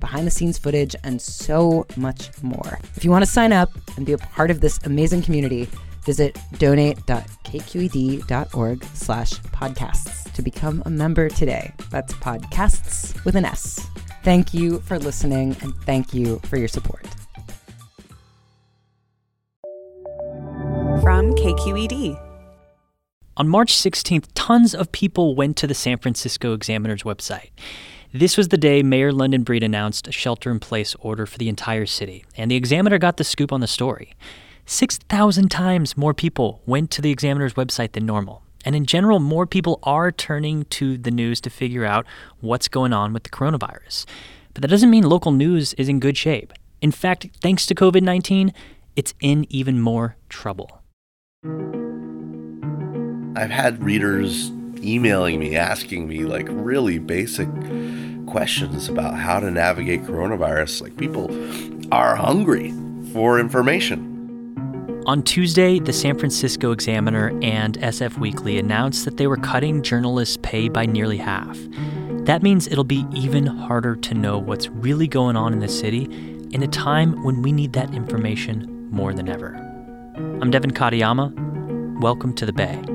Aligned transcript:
behind 0.00 0.26
the 0.26 0.30
scenes 0.30 0.58
footage, 0.58 0.96
and 1.04 1.20
so 1.20 1.86
much 1.96 2.30
more. 2.42 2.78
If 2.96 3.04
you 3.04 3.10
want 3.10 3.24
to 3.24 3.30
sign 3.30 3.52
up 3.52 3.70
and 3.96 4.06
be 4.06 4.12
a 4.12 4.18
part 4.18 4.50
of 4.50 4.60
this 4.60 4.78
amazing 4.84 5.22
community, 5.22 5.68
visit 6.04 6.38
donate.kqed.org 6.58 8.84
slash 8.94 9.32
podcasts 9.32 10.32
to 10.32 10.42
become 10.42 10.82
a 10.86 10.90
member 10.90 11.28
today. 11.28 11.72
That's 11.90 12.12
podcasts 12.14 13.24
with 13.24 13.36
an 13.36 13.44
S. 13.44 13.86
Thank 14.22 14.52
you 14.52 14.80
for 14.80 14.98
listening 14.98 15.56
and 15.62 15.74
thank 15.84 16.12
you 16.12 16.40
for 16.44 16.56
your 16.56 16.68
support. 16.68 17.06
From 21.02 21.32
KQED. 21.34 22.26
On 23.36 23.48
March 23.48 23.72
16th, 23.72 24.26
tons 24.34 24.74
of 24.74 24.92
people 24.92 25.34
went 25.34 25.56
to 25.56 25.66
the 25.66 25.72
San 25.72 25.96
Francisco 25.96 26.52
Examiner's 26.52 27.04
website. 27.04 27.50
This 28.12 28.36
was 28.36 28.48
the 28.48 28.58
day 28.58 28.82
Mayor 28.82 29.12
London 29.12 29.44
Breed 29.44 29.62
announced 29.62 30.08
a 30.08 30.12
shelter 30.12 30.50
in 30.50 30.58
place 30.58 30.96
order 30.98 31.26
for 31.26 31.38
the 31.38 31.48
entire 31.48 31.86
city, 31.86 32.24
and 32.36 32.50
the 32.50 32.56
Examiner 32.56 32.98
got 32.98 33.18
the 33.18 33.22
scoop 33.24 33.52
on 33.52 33.60
the 33.60 33.68
story. 33.68 34.14
6,000 34.66 35.48
times 35.48 35.96
more 35.96 36.12
people 36.12 36.60
went 36.66 36.90
to 36.90 37.00
the 37.00 37.12
Examiner's 37.12 37.54
website 37.54 37.92
than 37.92 38.06
normal. 38.06 38.42
And 38.64 38.74
in 38.74 38.84
general, 38.84 39.20
more 39.20 39.46
people 39.46 39.78
are 39.84 40.10
turning 40.10 40.64
to 40.70 40.98
the 40.98 41.12
news 41.12 41.40
to 41.42 41.50
figure 41.50 41.84
out 41.84 42.04
what's 42.40 42.66
going 42.66 42.92
on 42.92 43.12
with 43.12 43.22
the 43.22 43.30
coronavirus. 43.30 44.06
But 44.54 44.62
that 44.62 44.68
doesn't 44.68 44.90
mean 44.90 45.04
local 45.04 45.30
news 45.30 45.72
is 45.74 45.88
in 45.88 46.00
good 46.00 46.16
shape. 46.16 46.52
In 46.80 46.90
fact, 46.90 47.28
thanks 47.40 47.64
to 47.66 47.76
COVID 47.76 48.02
19, 48.02 48.52
it's 48.96 49.14
in 49.20 49.46
even 49.50 49.78
more 49.78 50.16
trouble. 50.28 50.82
I've 53.36 53.52
had 53.52 53.84
readers 53.84 54.50
emailing 54.82 55.38
me 55.38 55.56
asking 55.56 56.08
me 56.08 56.24
like 56.24 56.46
really 56.50 56.98
basic 56.98 57.48
questions 58.26 58.88
about 58.88 59.14
how 59.14 59.40
to 59.40 59.50
navigate 59.50 60.02
coronavirus. 60.04 60.82
Like 60.82 60.96
people 60.96 61.30
are 61.92 62.16
hungry 62.16 62.72
for 63.12 63.38
information. 63.38 64.10
On 65.06 65.22
Tuesday, 65.22 65.78
the 65.78 65.92
San 65.92 66.18
Francisco 66.18 66.72
Examiner 66.72 67.30
and 67.42 67.78
SF 67.78 68.18
Weekly 68.18 68.58
announced 68.58 69.04
that 69.06 69.16
they 69.16 69.26
were 69.26 69.38
cutting 69.38 69.82
journalists' 69.82 70.36
pay 70.42 70.68
by 70.68 70.86
nearly 70.86 71.16
half. 71.16 71.58
That 72.26 72.42
means 72.42 72.66
it'll 72.66 72.84
be 72.84 73.06
even 73.14 73.46
harder 73.46 73.96
to 73.96 74.14
know 74.14 74.38
what's 74.38 74.68
really 74.68 75.08
going 75.08 75.36
on 75.36 75.52
in 75.52 75.60
the 75.60 75.68
city 75.68 76.02
in 76.52 76.62
a 76.62 76.68
time 76.68 77.24
when 77.24 77.42
we 77.42 77.50
need 77.50 77.72
that 77.72 77.92
information 77.94 78.88
more 78.90 79.14
than 79.14 79.28
ever. 79.28 79.54
I'm 80.16 80.50
Devin 80.50 80.72
Katayama. 80.72 82.00
Welcome 82.00 82.34
to 82.34 82.46
the 82.46 82.52
Bay. 82.52 82.89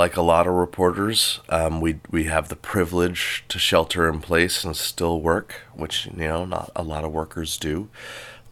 Like 0.00 0.16
a 0.16 0.22
lot 0.22 0.46
of 0.46 0.54
reporters, 0.54 1.40
um, 1.50 1.82
we 1.82 2.00
we 2.10 2.24
have 2.24 2.48
the 2.48 2.56
privilege 2.56 3.44
to 3.48 3.58
shelter 3.58 4.08
in 4.08 4.20
place 4.20 4.64
and 4.64 4.74
still 4.74 5.20
work, 5.20 5.60
which 5.74 6.06
you 6.06 6.26
know 6.26 6.46
not 6.46 6.70
a 6.74 6.82
lot 6.82 7.04
of 7.04 7.12
workers 7.12 7.58
do. 7.58 7.90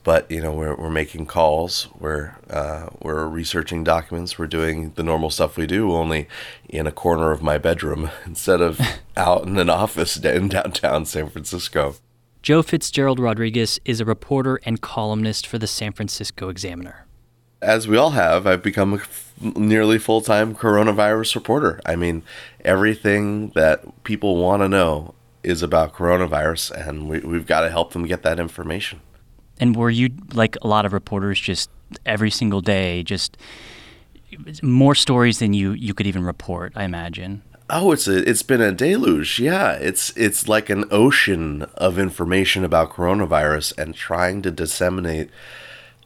But 0.04 0.30
you 0.30 0.42
know 0.42 0.52
we're 0.52 0.76
we're 0.76 0.90
making 0.90 1.24
calls, 1.24 1.88
we're 1.98 2.36
uh, 2.50 2.90
we're 3.00 3.26
researching 3.26 3.82
documents, 3.82 4.38
we're 4.38 4.46
doing 4.46 4.92
the 4.96 5.02
normal 5.02 5.30
stuff 5.30 5.56
we 5.56 5.66
do, 5.66 5.92
only 5.92 6.28
in 6.68 6.86
a 6.86 6.92
corner 6.92 7.32
of 7.32 7.42
my 7.42 7.56
bedroom 7.56 8.10
instead 8.26 8.60
of 8.60 8.78
out 9.16 9.46
in 9.46 9.56
an 9.58 9.70
office 9.70 10.16
in 10.22 10.48
downtown 10.48 11.06
San 11.06 11.30
Francisco. 11.30 11.96
Joe 12.42 12.62
Fitzgerald 12.62 13.18
Rodriguez 13.18 13.80
is 13.86 14.00
a 14.00 14.04
reporter 14.04 14.60
and 14.64 14.82
columnist 14.82 15.46
for 15.46 15.56
the 15.58 15.66
San 15.66 15.92
Francisco 15.92 16.50
Examiner 16.50 17.07
as 17.60 17.88
we 17.88 17.96
all 17.96 18.10
have, 18.10 18.46
I've 18.46 18.62
become 18.62 18.94
a 18.94 19.58
nearly 19.58 19.98
full 19.98 20.20
time 20.20 20.54
coronavirus 20.54 21.34
reporter. 21.34 21.80
I 21.84 21.96
mean, 21.96 22.22
everything 22.64 23.50
that 23.50 24.04
people 24.04 24.36
want 24.36 24.62
to 24.62 24.68
know 24.68 25.14
is 25.42 25.62
about 25.62 25.94
coronavirus, 25.94 26.88
and 26.88 27.08
we, 27.08 27.20
we've 27.20 27.46
got 27.46 27.62
to 27.62 27.70
help 27.70 27.92
them 27.92 28.06
get 28.06 28.22
that 28.22 28.38
information. 28.38 29.00
And 29.60 29.74
were 29.74 29.90
you, 29.90 30.10
like 30.34 30.56
a 30.62 30.68
lot 30.68 30.86
of 30.86 30.92
reporters, 30.92 31.40
just 31.40 31.70
every 32.06 32.30
single 32.30 32.60
day, 32.60 33.02
just 33.02 33.36
more 34.62 34.94
stories 34.94 35.38
than 35.38 35.52
you, 35.52 35.72
you 35.72 35.94
could 35.94 36.06
even 36.06 36.22
report, 36.22 36.72
I 36.76 36.84
imagine? 36.84 37.42
Oh, 37.70 37.92
it's 37.92 38.08
a 38.08 38.26
it's 38.26 38.42
been 38.42 38.62
a 38.62 38.72
deluge. 38.72 39.38
Yeah, 39.38 39.72
it's 39.72 40.16
it's 40.16 40.48
like 40.48 40.70
an 40.70 40.86
ocean 40.90 41.64
of 41.74 41.98
information 41.98 42.64
about 42.64 42.92
coronavirus 42.92 43.76
and 43.76 43.94
trying 43.94 44.40
to 44.42 44.50
disseminate 44.50 45.28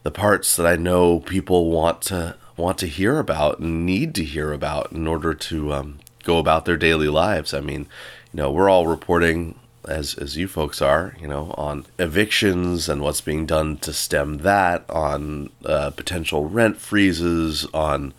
the 0.03 0.11
parts 0.11 0.55
that 0.55 0.67
I 0.67 0.75
know 0.75 1.19
people 1.19 1.71
want 1.71 2.01
to 2.03 2.35
want 2.55 2.77
to 2.79 2.87
hear 2.87 3.17
about 3.17 3.59
and 3.59 3.85
need 3.85 4.13
to 4.15 4.23
hear 4.23 4.51
about 4.51 4.91
in 4.91 5.07
order 5.07 5.33
to 5.33 5.73
um, 5.73 5.99
go 6.23 6.37
about 6.37 6.65
their 6.65 6.77
daily 6.77 7.07
lives. 7.07 7.53
I 7.53 7.61
mean, 7.61 7.87
you 8.31 8.37
know, 8.37 8.51
we're 8.51 8.69
all 8.69 8.87
reporting 8.87 9.55
as 9.85 10.13
as 10.15 10.37
you 10.37 10.47
folks 10.47 10.81
are, 10.81 11.15
you 11.19 11.27
know, 11.27 11.53
on 11.57 11.85
evictions 11.97 12.87
and 12.87 13.01
what's 13.01 13.21
being 13.21 13.45
done 13.45 13.77
to 13.77 13.91
stem 13.93 14.39
that, 14.39 14.89
on 14.89 15.49
uh, 15.65 15.89
potential 15.91 16.47
rent 16.47 16.77
freezes, 16.77 17.65
on 17.73 18.13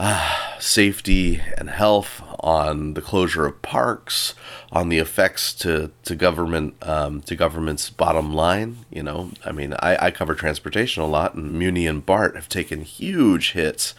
uh, 0.00 0.58
safety 0.58 1.42
and 1.58 1.68
health, 1.68 2.22
on 2.40 2.94
the 2.94 3.02
closure 3.02 3.44
of 3.44 3.60
parks, 3.60 4.34
on 4.72 4.88
the 4.88 4.98
effects 4.98 5.52
to 5.52 5.90
to 6.04 6.16
government 6.16 6.74
um, 6.82 7.20
to 7.22 7.36
government's 7.36 7.90
bottom 7.90 8.34
line. 8.34 8.78
You 8.90 9.02
know, 9.02 9.32
I 9.44 9.52
mean, 9.52 9.74
I, 9.80 10.06
I 10.06 10.10
cover 10.10 10.34
transportation 10.34 11.02
a 11.02 11.06
lot, 11.06 11.34
and 11.34 11.52
Muni 11.52 11.86
and 11.86 12.04
BART 12.04 12.34
have 12.34 12.48
taken 12.48 12.82
huge 12.82 13.52
hits. 13.52 13.94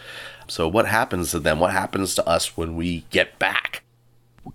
So, 0.47 0.67
what 0.67 0.87
happens 0.87 1.31
to 1.31 1.39
them? 1.39 1.59
What 1.59 1.71
happens 1.71 2.15
to 2.15 2.27
us 2.27 2.57
when 2.57 2.75
we 2.75 3.05
get 3.11 3.37
back? 3.37 3.83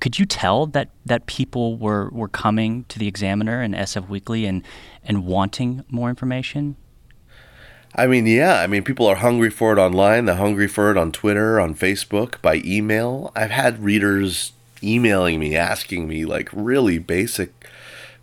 Could 0.01 0.19
you 0.19 0.27
tell 0.27 0.67
that 0.67 0.91
that 1.05 1.27
people 1.27 1.77
were 1.77 2.11
were 2.11 2.29
coming 2.29 2.85
to 2.89 2.99
the 2.99 3.07
Examiner 3.07 3.63
and 3.63 3.73
SF 3.73 4.09
Weekly 4.09 4.47
and 4.47 4.63
and 5.05 5.25
wanting 5.25 5.85
more 5.89 6.11
information? 6.11 6.77
I 7.99 8.07
mean, 8.07 8.27
yeah. 8.27 8.61
I 8.61 8.67
mean, 8.67 8.85
people 8.85 9.07
are 9.07 9.17
hungry 9.17 9.49
for 9.49 9.73
it 9.73 9.79
online. 9.79 10.27
They're 10.27 10.37
hungry 10.37 10.69
for 10.69 10.91
it 10.91 10.99
on 10.99 11.13
Twitter, 11.13 11.59
on 11.59 11.75
Facebook, 11.75 12.41
by 12.43 12.61
email. 12.63 13.33
I've 13.35 13.51
had 13.51 13.83
readers 13.83 14.53
emailing 14.83 15.41
me, 15.41 15.57
asking 15.57 16.07
me 16.07 16.27
like 16.27 16.51
really 16.53 16.99
basic 16.99 17.67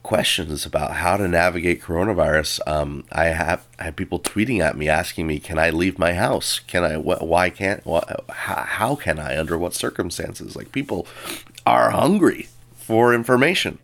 questions 0.04 0.66
about 0.66 0.92
how 0.92 1.18
to 1.18 1.28
navigate 1.28 1.82
coronavirus. 1.82 2.60
Um, 2.68 3.06
I 3.12 3.26
have 3.26 3.66
had 3.80 3.96
people 3.96 4.20
tweeting 4.20 4.60
at 4.60 4.78
me 4.78 4.88
asking 4.90 5.26
me, 5.26 5.40
"Can 5.40 5.58
I 5.58 5.72
leave 5.72 5.98
my 5.98 6.14
house? 6.14 6.60
Can 6.60 6.84
I? 6.84 6.96
Wh- 6.96 7.24
why 7.24 7.50
can't? 7.50 7.82
Wh- 7.84 8.04
how 8.30 8.96
can 8.96 9.18
I? 9.18 9.40
Under 9.40 9.58
what 9.58 9.74
circumstances?" 9.74 10.56
Like 10.56 10.72
people 10.72 11.08
are 11.66 11.90
hungry 11.90 12.48
for 12.76 13.14
information. 13.14 13.80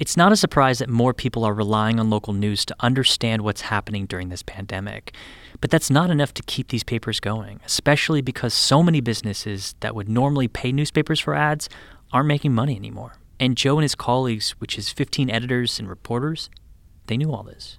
It's 0.00 0.16
not 0.16 0.32
a 0.32 0.36
surprise 0.36 0.78
that 0.78 0.88
more 0.88 1.12
people 1.12 1.44
are 1.44 1.52
relying 1.52 2.00
on 2.00 2.08
local 2.08 2.32
news 2.32 2.64
to 2.64 2.76
understand 2.80 3.42
what's 3.42 3.60
happening 3.60 4.06
during 4.06 4.30
this 4.30 4.42
pandemic. 4.42 5.14
But 5.60 5.70
that's 5.70 5.90
not 5.90 6.08
enough 6.08 6.32
to 6.34 6.42
keep 6.42 6.68
these 6.68 6.82
papers 6.82 7.20
going, 7.20 7.60
especially 7.66 8.22
because 8.22 8.54
so 8.54 8.82
many 8.82 9.02
businesses 9.02 9.74
that 9.80 9.94
would 9.94 10.08
normally 10.08 10.48
pay 10.48 10.72
newspapers 10.72 11.20
for 11.20 11.34
ads 11.34 11.68
aren't 12.14 12.28
making 12.28 12.54
money 12.54 12.76
anymore. 12.76 13.16
And 13.38 13.58
Joe 13.58 13.76
and 13.76 13.82
his 13.82 13.94
colleagues, 13.94 14.52
which 14.52 14.78
is 14.78 14.88
15 14.88 15.28
editors 15.28 15.78
and 15.78 15.86
reporters, 15.86 16.48
they 17.06 17.18
knew 17.18 17.30
all 17.30 17.42
this. 17.42 17.76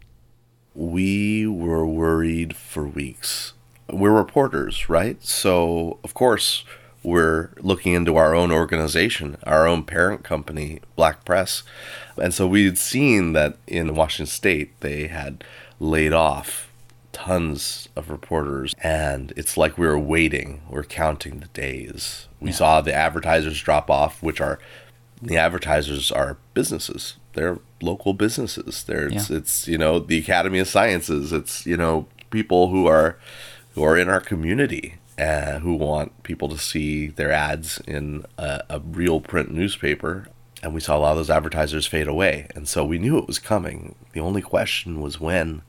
We 0.76 1.48
were 1.48 1.88
worried 1.88 2.56
for 2.56 2.88
weeks. 2.88 3.54
We're 3.92 4.12
reporters, 4.12 4.90
right? 4.90 5.18
So, 5.24 5.98
of 6.04 6.14
course, 6.14 6.66
we're 7.04 7.50
looking 7.60 7.94
into 7.94 8.16
our 8.16 8.36
own 8.36 8.52
organization, 8.52 9.38
our 9.44 9.68
own 9.68 9.84
parent 9.84 10.24
company, 10.24 10.80
Black 10.96 11.26
Press. 11.26 11.64
And 12.18 12.34
so 12.34 12.48
we'd 12.48 12.78
seen 12.78 13.34
that 13.34 13.58
in 13.68 13.96
Washington 13.96 14.28
State, 14.28 14.80
they 14.82 15.08
had 15.08 15.44
laid 15.80 16.14
off 16.14 16.72
tons 17.12 17.90
of 17.96 18.10
reporters, 18.10 18.74
and 18.82 19.34
it's 19.36 19.58
like 19.58 19.78
we 19.78 19.88
were 19.88 20.00
waiting, 20.00 20.62
we're 20.70 20.84
counting 20.84 21.40
the 21.40 21.48
days. 21.48 22.28
We 22.40 22.52
yeah. 22.52 22.56
saw 22.56 22.82
the 22.82 22.94
advertisers 22.94 23.62
drop 23.62 23.90
off, 23.90 24.22
which 24.22 24.40
are 24.40 24.60
the 25.22 25.38
advertisers 25.38 26.12
are 26.12 26.38
businesses. 26.54 27.18
They're 27.34 27.60
local 27.82 28.14
businesses. 28.14 28.84
They're 28.84 29.10
yeah. 29.10 29.18
it's, 29.18 29.30
it's 29.30 29.68
you 29.68 29.78
know 29.78 30.00
the 30.00 30.18
Academy 30.18 30.60
of 30.60 30.68
Sciences. 30.68 31.34
It's 31.34 31.66
you 31.66 31.78
know 31.78 32.08
people 32.30 32.70
who 32.70 32.88
are 32.88 33.18
who 33.74 33.84
are 33.84 33.98
in 33.98 34.10
our 34.10 34.20
community 34.20 34.96
uh, 35.18 35.60
who 35.60 35.76
want 35.76 36.24
people 36.24 36.50
to 36.50 36.58
see 36.58 37.08
their 37.08 37.32
ads 37.32 37.80
in 37.88 38.26
a, 38.38 38.64
a, 38.70 38.80
real 38.80 39.20
print 39.20 39.52
newspaper. 39.52 40.28
And 40.64 40.74
we 40.74 40.80
saw 40.80 40.98
a 40.98 41.00
lot 41.00 41.12
of 41.12 41.18
those 41.18 41.30
advertisers 41.30 41.88
fade 41.88 42.08
away. 42.08 42.48
And 42.56 42.68
so 42.68 42.86
we 42.86 43.00
knew 43.00 43.18
it 43.18 43.28
was 43.28 43.40
coming. 43.40 43.96
The 44.14 44.20
only 44.20 44.42
question 44.42 45.02
was 45.02 45.20
when 45.20 45.64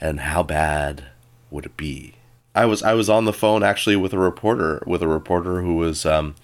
and 0.00 0.20
how 0.20 0.42
bad 0.42 1.04
would 1.50 1.66
it 1.66 1.76
be? 1.76 2.14
I 2.54 2.64
was 2.64 2.82
I 2.82 2.94
was 2.94 3.08
on 3.08 3.24
the 3.24 3.32
phone 3.32 3.62
actually 3.62 3.96
with 3.96 4.12
a 4.12 4.18
reporter 4.18 4.82
with 4.86 5.02
a 5.02 5.08
reporter 5.08 5.60
who 5.60 5.76
was 5.76 6.04
um, 6.04 6.34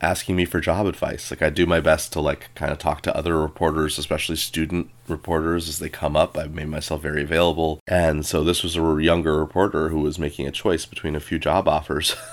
asking 0.00 0.36
me 0.36 0.44
for 0.44 0.60
job 0.60 0.86
advice. 0.86 1.30
Like 1.30 1.42
I 1.42 1.50
do 1.50 1.66
my 1.66 1.80
best 1.80 2.12
to 2.12 2.20
like 2.20 2.54
kind 2.54 2.72
of 2.72 2.78
talk 2.78 3.02
to 3.02 3.16
other 3.16 3.40
reporters, 3.40 3.98
especially 3.98 4.36
student 4.36 4.90
reporters 5.08 5.68
as 5.68 5.78
they 5.78 5.88
come 5.88 6.16
up. 6.16 6.36
I've 6.36 6.54
made 6.54 6.68
myself 6.68 7.02
very 7.02 7.22
available. 7.22 7.80
And 7.86 8.24
so 8.26 8.44
this 8.44 8.62
was 8.62 8.76
a 8.76 9.02
younger 9.02 9.38
reporter 9.38 9.88
who 9.88 10.00
was 10.00 10.18
making 10.18 10.46
a 10.46 10.52
choice 10.52 10.84
between 10.84 11.16
a 11.16 11.20
few 11.20 11.38
job 11.38 11.68
offers. 11.68 12.16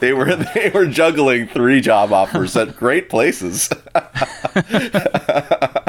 they 0.00 0.12
were 0.12 0.36
they 0.54 0.70
were 0.74 0.86
juggling 0.86 1.48
three 1.48 1.80
job 1.80 2.12
offers 2.12 2.56
at 2.56 2.76
great 2.76 3.08
places. 3.08 3.68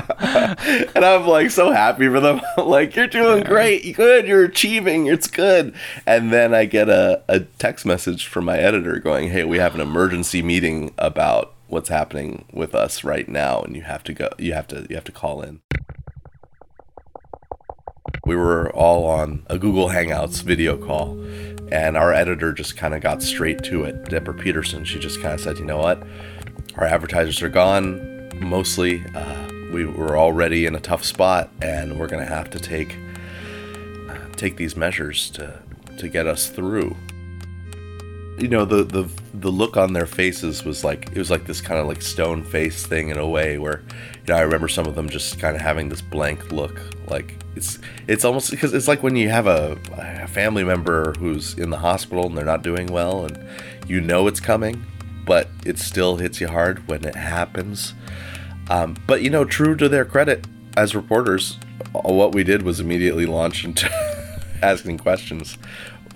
and 0.95 1.03
I'm 1.03 1.27
like 1.27 1.51
so 1.51 1.71
happy 1.71 2.07
for 2.07 2.19
them. 2.19 2.41
like, 2.57 2.95
you're 2.95 3.07
doing 3.07 3.43
great. 3.43 3.83
You 3.83 3.93
good. 3.93 4.27
You're 4.27 4.45
achieving. 4.45 5.07
It's 5.07 5.27
good. 5.27 5.75
And 6.05 6.31
then 6.31 6.53
I 6.53 6.65
get 6.65 6.89
a, 6.89 7.21
a 7.27 7.41
text 7.41 7.85
message 7.85 8.27
from 8.27 8.45
my 8.45 8.57
editor 8.57 8.99
going, 8.99 9.29
Hey, 9.29 9.43
we 9.43 9.57
have 9.57 9.75
an 9.75 9.81
emergency 9.81 10.41
meeting 10.41 10.93
about 10.97 11.53
what's 11.67 11.89
happening 11.89 12.45
with 12.53 12.75
us 12.75 13.03
right 13.03 13.27
now 13.27 13.59
and 13.61 13.75
you 13.75 13.81
have 13.81 14.03
to 14.03 14.13
go 14.13 14.29
you 14.37 14.53
have 14.53 14.67
to 14.67 14.85
you 14.89 14.95
have 14.95 15.03
to 15.03 15.11
call 15.11 15.41
in. 15.41 15.59
We 18.25 18.35
were 18.35 18.71
all 18.71 19.05
on 19.05 19.43
a 19.47 19.57
Google 19.57 19.89
Hangouts 19.89 20.43
video 20.43 20.77
call 20.77 21.19
and 21.71 21.97
our 21.97 22.13
editor 22.13 22.53
just 22.53 22.77
kind 22.77 22.93
of 22.93 23.01
got 23.01 23.23
straight 23.23 23.63
to 23.63 23.83
it. 23.83 24.05
Deborah 24.05 24.35
Peterson, 24.35 24.85
she 24.85 24.99
just 24.99 25.19
kind 25.19 25.33
of 25.33 25.41
said, 25.41 25.57
you 25.57 25.65
know 25.65 25.79
what? 25.79 26.03
Our 26.75 26.85
advertisers 26.85 27.41
are 27.41 27.49
gone 27.49 28.29
mostly. 28.39 29.03
Uh, 29.15 29.42
we 29.73 29.85
were 29.85 30.17
already 30.17 30.65
in 30.65 30.75
a 30.75 30.79
tough 30.79 31.03
spot, 31.03 31.49
and 31.61 31.99
we're 31.99 32.07
going 32.07 32.23
to 32.23 32.33
have 32.33 32.49
to 32.51 32.59
take 32.59 32.95
uh, 34.09 34.15
take 34.35 34.55
these 34.55 34.77
measures 34.77 35.29
to 35.31 35.59
to 35.97 36.07
get 36.07 36.27
us 36.27 36.49
through. 36.49 36.95
You 38.37 38.47
know, 38.47 38.65
the 38.65 38.83
the 38.83 39.09
the 39.33 39.51
look 39.51 39.75
on 39.75 39.93
their 39.93 40.05
faces 40.05 40.63
was 40.63 40.83
like 40.83 41.09
it 41.09 41.17
was 41.17 41.31
like 41.31 41.45
this 41.45 41.59
kind 41.59 41.79
of 41.79 41.87
like 41.87 42.01
stone 42.01 42.43
face 42.43 42.85
thing 42.85 43.09
in 43.09 43.17
a 43.17 43.27
way 43.27 43.57
where 43.57 43.81
you 44.25 44.33
know 44.33 44.35
I 44.35 44.41
remember 44.41 44.67
some 44.67 44.85
of 44.85 44.95
them 44.95 45.09
just 45.09 45.39
kind 45.39 45.55
of 45.55 45.61
having 45.61 45.89
this 45.89 46.01
blank 46.01 46.51
look 46.51 46.79
like 47.09 47.35
it's 47.55 47.79
it's 48.07 48.23
almost 48.23 48.51
because 48.51 48.73
it's 48.73 48.87
like 48.87 49.03
when 49.03 49.15
you 49.15 49.29
have 49.29 49.47
a, 49.47 49.77
a 49.97 50.27
family 50.27 50.63
member 50.63 51.13
who's 51.19 51.57
in 51.57 51.69
the 51.69 51.77
hospital 51.77 52.25
and 52.25 52.37
they're 52.37 52.45
not 52.45 52.63
doing 52.63 52.87
well 52.87 53.25
and 53.25 53.37
you 53.87 53.99
know 53.99 54.27
it's 54.27 54.39
coming 54.39 54.83
but 55.25 55.47
it 55.65 55.77
still 55.77 56.17
hits 56.17 56.41
you 56.41 56.47
hard 56.47 56.87
when 56.87 57.05
it 57.05 57.15
happens 57.15 57.93
um, 58.69 58.95
but 59.07 59.21
you 59.21 59.29
know, 59.29 59.45
true 59.45 59.75
to 59.75 59.89
their 59.89 60.05
credit 60.05 60.45
as 60.77 60.95
reporters, 60.95 61.57
what 61.91 62.33
we 62.33 62.43
did 62.43 62.63
was 62.63 62.79
immediately 62.79 63.25
launch 63.25 63.65
into 63.65 63.89
asking 64.61 64.97
questions, 64.97 65.57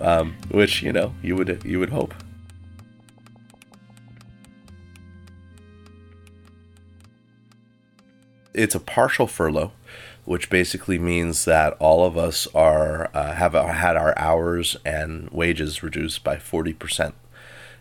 um, 0.00 0.36
which 0.50 0.82
you 0.82 0.92
know 0.92 1.14
you 1.22 1.36
would 1.36 1.62
you 1.64 1.78
would 1.78 1.90
hope. 1.90 2.14
It's 8.54 8.74
a 8.74 8.80
partial 8.80 9.28
furlough, 9.28 9.72
which 10.24 10.50
basically 10.50 10.98
means 10.98 11.44
that 11.44 11.74
all 11.78 12.04
of 12.04 12.16
us 12.16 12.48
are 12.54 13.10
uh, 13.14 13.34
have 13.34 13.52
had 13.52 13.96
our 13.96 14.18
hours 14.18 14.76
and 14.84 15.28
wages 15.30 15.82
reduced 15.82 16.24
by 16.24 16.38
forty 16.38 16.72
percent 16.72 17.14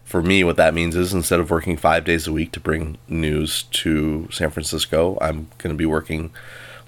for 0.08 0.24
me, 0.24 0.42
what 0.42 0.56
that 0.56 0.74
means 0.74 0.96
is 0.96 1.14
instead 1.14 1.42
of 1.42 1.52
working 1.52 1.76
five 1.76 2.06
days 2.06 2.28
a 2.28 2.32
week 2.32 2.54
to 2.54 2.62
bring 2.62 2.98
news 3.10 3.64
to 3.64 4.30
San 4.32 4.50
Francisco, 4.50 5.18
I'm 5.20 5.50
going 5.58 5.76
to 5.76 5.78
be 5.78 5.86
working 5.86 6.32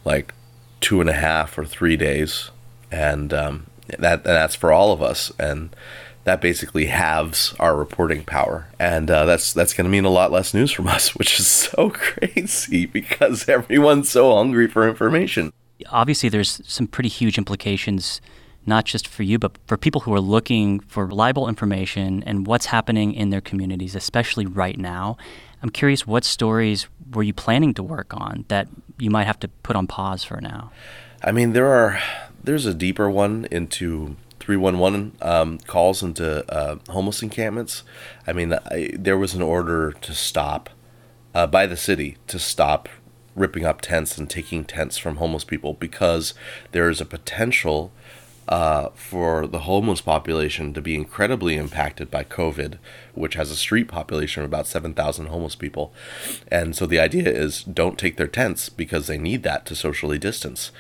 like 0.06 0.34
two 0.80 1.02
and 1.02 1.10
a 1.10 1.14
half 1.14 1.58
or 1.58 1.66
three 1.66 1.98
days, 1.98 2.50
and 2.90 3.34
um, 3.34 3.66
that 3.98 4.24
that's 4.24 4.56
for 4.56 4.72
all 4.72 4.94
of 4.94 5.02
us, 5.02 5.34
and 5.38 5.76
that 6.24 6.40
basically 6.40 6.86
halves 6.86 7.54
our 7.60 7.76
reporting 7.76 8.24
power, 8.24 8.70
and 8.80 9.12
uh, 9.12 9.26
that's 9.26 9.52
that's 9.52 9.74
going 9.74 9.84
to 9.84 9.92
mean 9.92 10.06
a 10.06 10.10
lot 10.10 10.32
less 10.32 10.54
news 10.54 10.72
from 10.72 10.88
us, 10.98 11.14
which 11.14 11.42
is 11.42 11.46
so 11.46 11.90
crazy 11.94 12.86
because 12.86 13.50
everyone's 13.50 14.08
so 14.08 14.34
hungry 14.34 14.70
for 14.70 14.88
information. 14.88 15.52
Obviously, 15.90 16.30
there's 16.30 16.62
some 16.66 16.88
pretty 16.88 17.10
huge 17.10 17.38
implications 17.38 18.22
not 18.70 18.86
just 18.86 19.08
for 19.08 19.24
you, 19.24 19.38
but 19.38 19.58
for 19.68 19.76
people 19.76 20.02
who 20.02 20.14
are 20.14 20.22
looking 20.22 20.80
for 20.82 21.06
reliable 21.06 21.50
information 21.50 22.24
and 22.24 22.48
what's 22.48 22.68
happening 22.68 23.14
in 23.14 23.32
their 23.32 23.42
communities, 23.42 23.96
especially 23.96 24.46
right 24.46 24.78
now. 24.78 25.18
I'm 25.62 25.70
curious, 25.70 26.08
what 26.08 26.24
stories 26.24 26.88
were 27.14 27.24
you 27.24 27.34
planning 27.34 27.74
to 27.74 27.84
work 27.84 28.14
on 28.14 28.46
that 28.48 28.70
you 28.98 29.10
might 29.10 29.26
have 29.26 29.40
to 29.42 29.50
put 29.50 29.76
on 29.76 29.88
pause 29.88 30.24
for 30.24 30.40
now? 30.40 30.72
I 31.22 31.34
mean, 31.34 31.52
there 31.52 31.68
are 31.68 32.00
there's 32.42 32.66
a 32.66 32.74
deeper 32.74 33.10
one 33.10 33.46
into 33.52 34.16
311 34.40 35.18
um, 35.22 35.58
calls 35.60 36.02
into 36.02 36.50
uh, 36.52 36.78
homeless 36.90 37.22
encampments. 37.22 37.84
I 38.26 38.32
mean, 38.32 38.54
I, 38.54 38.92
there 38.94 39.18
was 39.18 39.34
an 39.34 39.42
order 39.42 39.92
to 39.92 40.14
stop 40.14 40.70
uh, 41.36 41.46
by 41.46 41.66
the 41.66 41.76
city 41.76 42.18
to 42.28 42.40
stop 42.40 42.88
ripping 43.36 43.66
up 43.66 43.82
tents 43.82 44.18
and 44.18 44.30
taking 44.30 44.66
tents 44.66 44.98
from 44.98 45.18
homeless 45.18 45.44
people 45.44 45.74
because 45.74 46.34
there 46.72 46.90
is 46.90 47.00
a 47.00 47.06
potential 47.06 47.92
uh, 48.50 48.90
for 48.96 49.46
the 49.46 49.60
homeless 49.60 50.02
population 50.02 50.74
to 50.74 50.82
be 50.82 50.96
incredibly 50.96 51.56
impacted 51.56 52.10
by 52.10 52.24
COVID, 52.24 52.80
which 53.14 53.36
has 53.36 53.52
a 53.52 53.56
street 53.56 53.88
population 53.88 54.44
of 54.44 54.50
about 54.50 54.66
7,000 54.66 55.28
homeless 55.28 55.56
people. 55.56 55.94
And 56.52 56.76
so 56.76 56.88
the 56.88 57.00
idea 57.00 57.32
is 57.32 57.64
don't 57.64 58.00
take 58.00 58.18
their 58.18 58.28
tents 58.28 58.68
because 58.68 59.06
they 59.06 59.20
need 59.20 59.44
that 59.44 59.68
to 59.68 59.76
socially 59.76 60.18
distance. 60.18 60.72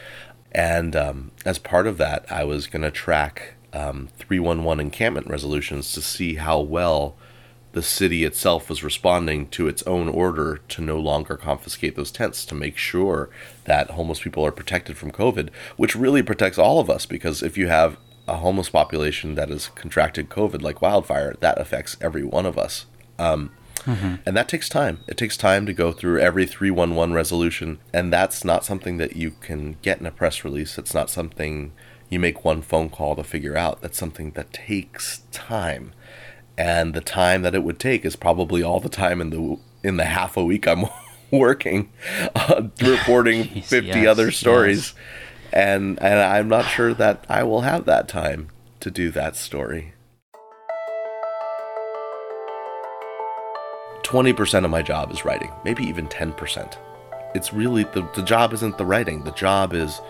And 0.51 0.95
um, 0.95 1.31
as 1.45 1.59
part 1.59 1.85
of 1.85 1.99
that, 1.99 2.25
I 2.31 2.43
was 2.43 2.65
going 2.65 2.81
to 2.81 2.89
track 2.89 3.53
um, 3.71 4.09
311 4.17 4.83
encampment 4.83 5.27
resolutions 5.27 5.93
to 5.93 6.01
see 6.01 6.35
how 6.35 6.59
well 6.59 7.15
the 7.71 7.83
city 7.83 8.23
itself 8.23 8.69
was 8.69 8.83
responding 8.83 9.47
to 9.49 9.67
its 9.67 9.83
own 9.83 10.09
order 10.09 10.57
to 10.69 10.81
no 10.81 10.97
longer 10.99 11.37
confiscate 11.37 11.95
those 11.95 12.11
tents 12.11 12.43
to 12.45 12.55
make 12.55 12.77
sure 12.77 13.29
that 13.65 13.91
homeless 13.91 14.21
people 14.21 14.45
are 14.45 14.51
protected 14.51 14.97
from 14.97 15.11
COVID, 15.11 15.49
which 15.77 15.95
really 15.95 16.23
protects 16.23 16.57
all 16.57 16.79
of 16.79 16.89
us 16.89 17.05
because 17.05 17.43
if 17.43 17.57
you 17.57 17.67
have 17.67 17.97
a 18.27 18.37
homeless 18.37 18.69
population 18.69 19.35
that 19.35 19.49
has 19.49 19.69
contracted 19.69 20.29
COVID 20.29 20.61
like 20.61 20.81
wildfire, 20.81 21.35
that 21.39 21.59
affects 21.59 21.97
every 22.01 22.23
one 22.23 22.45
of 22.45 22.57
us. 22.57 22.85
Um, 23.17 23.51
mm-hmm. 23.79 24.15
And 24.25 24.37
that 24.37 24.47
takes 24.49 24.69
time. 24.69 24.99
It 25.07 25.17
takes 25.17 25.37
time 25.37 25.65
to 25.65 25.73
go 25.73 25.91
through 25.91 26.19
every 26.19 26.45
311 26.45 27.13
resolution. 27.13 27.79
And 27.93 28.13
that's 28.13 28.43
not 28.43 28.65
something 28.65 28.97
that 28.97 29.15
you 29.15 29.31
can 29.31 29.77
get 29.81 29.99
in 29.99 30.05
a 30.05 30.11
press 30.11 30.43
release. 30.43 30.77
It's 30.77 30.93
not 30.93 31.09
something 31.09 31.71
you 32.09 32.19
make 32.19 32.43
one 32.43 32.61
phone 32.61 32.89
call 32.89 33.15
to 33.15 33.23
figure 33.23 33.57
out. 33.57 33.81
That's 33.81 33.97
something 33.97 34.31
that 34.31 34.53
takes 34.53 35.23
time 35.31 35.93
and 36.59 36.93
the 36.93 37.01
time 37.01 37.41
that 37.41 37.55
it 37.55 37.63
would 37.63 37.79
take 37.79 38.03
is 38.03 38.17
probably 38.17 38.61
all 38.61 38.81
the 38.81 38.89
time 38.89 39.21
in 39.21 39.29
the 39.29 39.57
in 39.81 39.95
the 39.95 40.03
half 40.03 40.35
a 40.35 40.43
week 40.43 40.67
I'm 40.67 40.85
working 41.31 41.89
uh, 42.35 42.63
reporting 42.81 43.45
Jeez, 43.45 43.63
50 43.63 43.87
yes, 43.87 44.07
other 44.07 44.29
stories 44.29 44.93
yes. 45.45 45.53
and 45.53 45.99
and 46.01 46.19
I'm 46.19 46.49
not 46.49 46.65
sure 46.65 46.93
that 46.93 47.25
I 47.29 47.43
will 47.43 47.61
have 47.61 47.85
that 47.85 48.09
time 48.09 48.49
to 48.81 48.91
do 48.91 49.09
that 49.11 49.35
story. 49.35 49.93
20% 54.03 54.65
of 54.65 54.71
my 54.71 54.81
job 54.81 55.11
is 55.11 55.23
writing, 55.23 55.51
maybe 55.63 55.83
even 55.83 56.07
10%. 56.07 56.77
It's 57.35 57.53
really 57.53 57.83
the, 57.83 58.09
the 58.15 58.23
job 58.23 58.53
isn't 58.53 58.77
the 58.77 58.85
writing, 58.85 59.23
the 59.23 59.31
job 59.31 59.73
is 59.73 60.01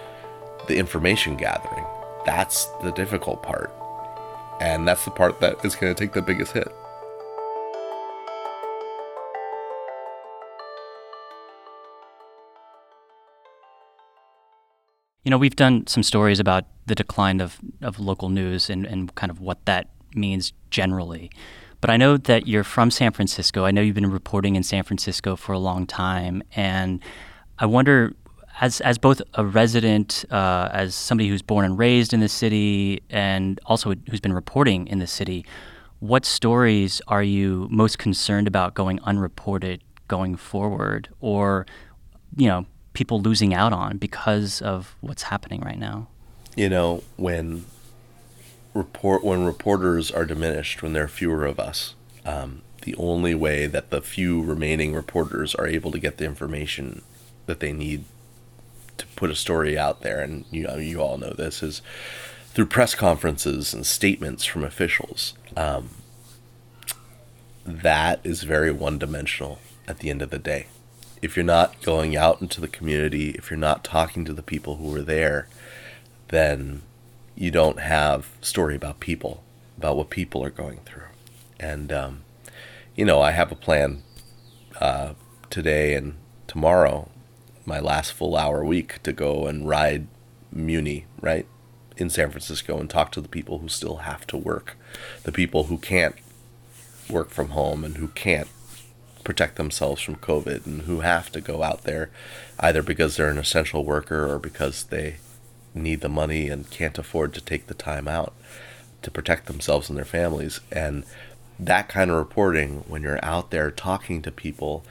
the 0.67 0.77
information 0.77 1.35
gathering. 1.35 1.85
That's 2.25 2.65
the 2.81 2.91
difficult 2.91 3.43
part. 3.43 3.73
And 4.59 4.87
that's 4.87 5.05
the 5.05 5.11
part 5.11 5.39
that 5.39 5.63
is 5.63 5.75
going 5.75 5.93
to 5.93 5.99
take 5.99 6.13
the 6.13 6.21
biggest 6.21 6.51
hit. 6.51 6.67
You 15.23 15.31
know, 15.31 15.37
we've 15.37 15.55
done 15.55 15.85
some 15.87 16.03
stories 16.03 16.39
about 16.39 16.65
the 16.87 16.95
decline 16.95 17.39
of, 17.39 17.59
of 17.81 17.99
local 17.99 18.29
news 18.29 18.69
and, 18.69 18.85
and 18.85 19.13
kind 19.15 19.29
of 19.29 19.39
what 19.39 19.63
that 19.65 19.89
means 20.15 20.53
generally. 20.71 21.29
But 21.81 21.89
I 21.89 21.97
know 21.97 22.17
that 22.17 22.47
you're 22.47 22.63
from 22.63 22.91
San 22.91 23.11
Francisco. 23.11 23.63
I 23.63 23.71
know 23.71 23.81
you've 23.81 23.95
been 23.95 24.11
reporting 24.11 24.55
in 24.55 24.63
San 24.63 24.83
Francisco 24.83 25.35
for 25.35 25.53
a 25.53 25.59
long 25.59 25.85
time, 25.85 26.43
and 26.55 26.99
I 27.57 27.65
wonder, 27.65 28.13
as 28.61 28.81
as 28.81 28.97
both 28.97 29.21
a 29.35 29.45
resident, 29.45 30.25
uh, 30.31 30.69
as 30.71 30.93
somebody 30.93 31.29
who's 31.29 31.41
born 31.41 31.65
and 31.65 31.77
raised 31.77 32.13
in 32.13 32.19
the 32.19 32.29
city, 32.29 33.01
and 33.09 33.59
also 33.65 33.93
who's 34.09 34.19
been 34.19 34.33
reporting 34.33 34.87
in 34.87 34.99
the 34.99 35.07
city, 35.07 35.45
what 35.99 36.25
stories 36.25 37.01
are 37.07 37.23
you 37.23 37.67
most 37.71 37.97
concerned 37.97 38.47
about 38.47 38.73
going 38.73 38.99
unreported 39.03 39.81
going 40.07 40.35
forward, 40.35 41.09
or 41.21 41.65
you 42.35 42.47
know, 42.47 42.65
people 42.93 43.21
losing 43.21 43.53
out 43.53 43.73
on 43.73 43.97
because 43.97 44.61
of 44.61 44.95
what's 45.01 45.23
happening 45.23 45.61
right 45.61 45.79
now? 45.79 46.07
You 46.55 46.69
know, 46.69 47.03
when 47.15 47.65
report 48.73 49.23
when 49.23 49.45
reporters 49.45 50.11
are 50.11 50.25
diminished, 50.25 50.81
when 50.81 50.93
there 50.93 51.05
are 51.05 51.07
fewer 51.07 51.45
of 51.45 51.59
us, 51.59 51.95
um, 52.25 52.61
the 52.81 52.95
only 52.95 53.35
way 53.35 53.67
that 53.67 53.89
the 53.89 54.01
few 54.01 54.41
remaining 54.41 54.93
reporters 54.93 55.55
are 55.55 55.67
able 55.67 55.91
to 55.91 55.99
get 55.99 56.17
the 56.17 56.25
information 56.25 57.03
that 57.45 57.61
they 57.61 57.71
need 57.71 58.03
to 58.99 59.07
put 59.15 59.29
a 59.29 59.35
story 59.35 59.77
out 59.77 60.01
there, 60.01 60.21
and 60.21 60.45
you 60.51 60.63
know, 60.63 60.77
you 60.77 61.01
all 61.01 61.17
know 61.17 61.33
this 61.33 61.63
is 61.63 61.81
through 62.53 62.67
press 62.67 62.95
conferences 62.95 63.73
and 63.73 63.85
statements 63.85 64.45
from 64.45 64.63
officials. 64.63 65.33
Um, 65.55 65.89
that 67.65 68.19
is 68.23 68.43
very 68.43 68.71
one 68.71 68.97
dimensional 68.97 69.59
at 69.87 69.99
the 69.99 70.09
end 70.09 70.21
of 70.21 70.29
the 70.29 70.39
day. 70.39 70.67
If 71.21 71.35
you're 71.35 71.45
not 71.45 71.81
going 71.81 72.15
out 72.15 72.41
into 72.41 72.61
the 72.61 72.67
community, 72.67 73.31
if 73.31 73.49
you're 73.49 73.57
not 73.57 73.83
talking 73.83 74.25
to 74.25 74.33
the 74.33 74.41
people 74.41 74.77
who 74.77 74.95
are 74.95 75.01
there, 75.01 75.47
then 76.29 76.81
you 77.35 77.51
don't 77.51 77.79
have 77.79 78.29
story 78.41 78.75
about 78.75 78.99
people, 78.99 79.43
about 79.77 79.97
what 79.97 80.09
people 80.09 80.43
are 80.43 80.49
going 80.49 80.79
through. 80.85 81.03
And 81.59 81.91
um, 81.91 82.21
you 82.95 83.05
know, 83.05 83.21
I 83.21 83.31
have 83.31 83.51
a 83.51 83.55
plan 83.55 84.03
uh, 84.81 85.13
today 85.49 85.93
and 85.95 86.15
tomorrow, 86.47 87.09
my 87.69 87.79
last 87.79 88.11
full 88.11 88.35
hour 88.35 88.65
week, 88.65 89.01
to 89.03 89.13
go 89.13 89.47
and 89.47 89.69
ride 89.69 90.07
Muni, 90.51 91.05
right, 91.21 91.45
in 91.95 92.09
San 92.09 92.31
Francisco 92.31 92.79
and 92.79 92.89
talk 92.89 93.11
to 93.13 93.21
the 93.21 93.29
people 93.29 93.59
who 93.59 93.69
still 93.69 93.97
have 93.97 94.25
to 94.27 94.35
work, 94.35 94.75
the 95.23 95.31
people 95.31 95.65
who 95.65 95.77
can't 95.77 96.15
work 97.09 97.29
from 97.29 97.49
home 97.49 97.83
and 97.83 97.97
who 97.97 98.07
can't 98.09 98.47
protect 99.23 99.55
themselves 99.57 100.01
from 100.01 100.15
COVID 100.15 100.65
and 100.65 100.81
who 100.83 101.01
have 101.01 101.31
to 101.31 101.41
go 101.41 101.61
out 101.61 101.83
there 101.83 102.09
either 102.59 102.81
because 102.81 103.15
they're 103.15 103.29
an 103.29 103.37
essential 103.37 103.85
worker 103.85 104.31
or 104.31 104.39
because 104.39 104.85
they 104.85 105.17
need 105.73 106.01
the 106.01 106.09
money 106.09 106.49
and 106.49 106.69
can't 106.71 106.97
afford 106.97 107.33
to 107.33 107.41
take 107.41 107.67
the 107.67 107.73
time 107.73 108.07
out 108.07 108.33
to 109.01 109.11
protect 109.11 109.45
themselves 109.45 109.89
and 109.89 109.97
their 109.97 110.05
families. 110.05 110.59
And 110.71 111.05
that 111.59 111.89
kind 111.89 112.09
of 112.09 112.17
reporting, 112.17 112.83
when 112.87 113.03
you're 113.03 113.23
out 113.23 113.51
there 113.51 113.69
talking 113.71 114.21
to 114.21 114.31
people, 114.31 114.83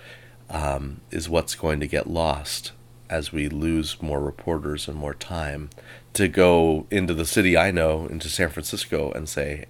um, 0.51 1.01
is 1.11 1.29
what's 1.29 1.55
going 1.55 1.81
to 1.81 1.87
get 1.87 2.09
lost 2.09 2.73
as 3.11 3.33
we 3.33 3.49
lose 3.49 4.01
more 4.03 4.21
reporters 4.21 4.89
and 4.89 4.97
more 4.97 5.15
time 5.15 5.71
to 6.15 6.29
go 6.29 6.87
into 6.91 7.15
the 7.15 7.25
city 7.25 7.57
I 7.57 7.71
know, 7.71 8.07
into 8.07 8.29
San 8.29 8.51
Francisco, 8.51 9.13
and 9.13 9.29
say, 9.29 9.67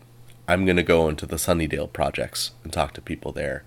I'm 0.47 0.65
going 0.65 0.77
to 0.77 0.83
go 0.83 1.09
into 1.09 1.27
the 1.27 1.37
Sunnydale 1.37 1.93
projects 1.93 2.53
and 2.65 2.73
talk 2.73 2.95
to 2.95 3.01
people 3.01 3.33
there. 3.33 3.65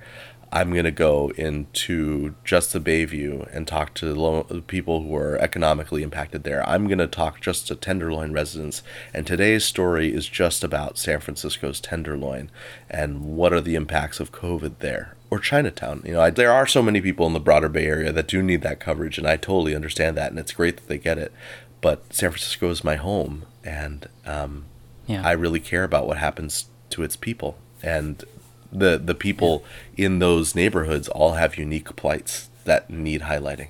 I'm 0.53 0.74
going 0.74 0.86
to 0.86 0.91
go 0.91 1.32
into 1.38 2.36
just 2.44 2.74
the 2.74 2.82
Bayview 2.82 3.48
and 3.56 3.65
talk 3.65 3.94
to 3.96 4.13
the 4.50 4.62
people 4.62 5.03
who 5.03 5.15
are 5.15 5.38
economically 5.38 6.03
impacted 6.03 6.44
there. 6.44 6.68
I'm 6.68 6.88
going 6.88 6.98
to 6.98 7.08
talk 7.08 7.39
just 7.39 7.68
to 7.68 7.75
Tenderloin 7.75 8.34
residents. 8.34 8.84
And 9.13 9.25
today's 9.25 9.63
story 9.63 10.13
is 10.13 10.27
just 10.27 10.62
about 10.62 10.98
San 10.98 11.22
Francisco's 11.22 11.80
Tenderloin 11.80 12.51
and 12.89 13.38
what 13.38 13.53
are 13.53 13.62
the 13.62 13.75
impacts 13.75 14.20
of 14.20 14.34
COVID 14.34 14.80
there 14.80 15.15
or 15.31 15.39
Chinatown. 15.39 16.03
You 16.05 16.13
know, 16.13 16.21
I, 16.21 16.29
there 16.29 16.51
are 16.51 16.67
so 16.67 16.83
many 16.83 17.01
people 17.01 17.25
in 17.25 17.33
the 17.33 17.39
broader 17.39 17.69
Bay 17.69 17.85
Area 17.85 18.11
that 18.11 18.27
do 18.27 18.43
need 18.43 18.61
that 18.61 18.81
coverage, 18.81 19.17
and 19.17 19.25
I 19.25 19.38
totally 19.38 19.73
understand 19.73 20.17
that, 20.17 20.29
and 20.29 20.38
it's 20.38 20.51
great 20.51 20.75
that 20.75 20.88
they 20.88 20.97
get 20.97 21.17
it. 21.17 21.31
But 21.79 22.13
San 22.13 22.29
Francisco 22.29 22.69
is 22.69 22.83
my 22.83 22.97
home, 22.97 23.45
and 23.63 24.07
um, 24.25 24.65
yeah. 25.07 25.25
I 25.25 25.31
really 25.31 25.61
care 25.61 25.85
about 25.85 26.05
what 26.05 26.17
happens 26.17 26.65
to 26.91 27.01
its 27.01 27.15
people. 27.15 27.57
And 27.81 28.23
the 28.71 29.00
the 29.03 29.15
people 29.15 29.63
yeah. 29.95 30.05
in 30.05 30.19
those 30.19 30.53
neighborhoods 30.53 31.07
all 31.07 31.33
have 31.33 31.57
unique 31.57 31.95
plights 31.95 32.50
that 32.65 32.89
need 32.89 33.21
highlighting. 33.21 33.69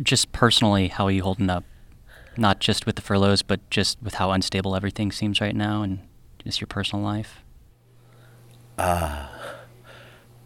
Just 0.00 0.30
personally, 0.30 0.88
how 0.88 1.06
are 1.06 1.10
you 1.10 1.22
holding 1.22 1.50
up? 1.50 1.64
Not 2.36 2.60
just 2.60 2.86
with 2.86 2.94
the 2.94 3.02
furloughs, 3.02 3.42
but 3.42 3.68
just 3.68 3.98
with 4.00 4.14
how 4.14 4.30
unstable 4.30 4.76
everything 4.76 5.10
seems 5.10 5.40
right 5.40 5.56
now, 5.56 5.82
and 5.82 5.98
just 6.44 6.60
your 6.60 6.68
personal 6.68 7.04
life. 7.04 7.42
Uh, 8.76 9.26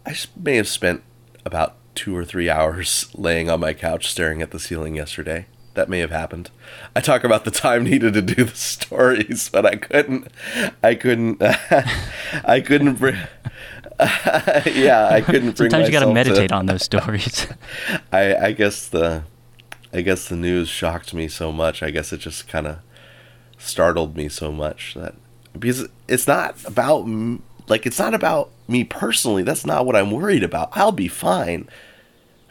I 0.05 0.15
may 0.35 0.55
have 0.55 0.67
spent 0.67 1.03
about 1.45 1.75
two 1.95 2.15
or 2.15 2.25
three 2.25 2.49
hours 2.49 3.09
laying 3.15 3.49
on 3.49 3.59
my 3.59 3.73
couch 3.73 4.07
staring 4.07 4.41
at 4.41 4.51
the 4.51 4.59
ceiling 4.59 4.95
yesterday 4.95 5.45
that 5.73 5.89
may 5.89 5.99
have 5.99 6.11
happened. 6.11 6.51
I 6.95 7.01
talk 7.01 7.23
about 7.23 7.45
the 7.45 7.51
time 7.51 7.83
needed 7.89 8.13
to 8.13 8.21
do 8.21 8.43
the 8.43 8.55
stories, 8.55 9.49
but 9.49 9.65
I 9.65 9.75
couldn't. 9.75 10.27
I 10.83 10.95
couldn't. 10.95 11.41
I 12.43 12.61
couldn't 12.61 12.95
bring. 12.95 13.17
yeah, 13.99 15.07
I 15.11 15.21
couldn't 15.21 15.57
bring. 15.57 15.69
Sometimes 15.69 15.87
you 15.87 15.91
got 15.91 16.05
to 16.05 16.13
meditate 16.13 16.51
on 16.51 16.65
those 16.65 16.83
stories. 16.83 17.47
I 18.11 18.35
I 18.35 18.51
guess 18.51 18.87
the, 18.87 19.23
I 19.91 20.01
guess 20.01 20.27
the 20.27 20.35
news 20.35 20.67
shocked 20.69 21.13
me 21.13 21.27
so 21.27 21.51
much. 21.51 21.81
I 21.83 21.91
guess 21.91 22.11
it 22.13 22.17
just 22.17 22.47
kind 22.47 22.67
of 22.67 22.79
startled 23.57 24.17
me 24.17 24.29
so 24.29 24.51
much 24.51 24.93
that 24.95 25.15
because 25.57 25.87
it's 26.07 26.27
not 26.27 26.55
about 26.65 27.07
like 27.67 27.85
it's 27.85 27.99
not 27.99 28.13
about 28.13 28.49
me 28.67 28.83
personally. 28.83 29.43
That's 29.43 29.65
not 29.65 29.85
what 29.85 29.95
I'm 29.95 30.11
worried 30.11 30.43
about. 30.43 30.69
I'll 30.73 30.91
be 30.91 31.07
fine. 31.07 31.69